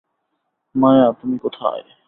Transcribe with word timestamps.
মায়া, 0.75 1.07
তুমি 1.11 1.37
কোথায়? 1.39 1.83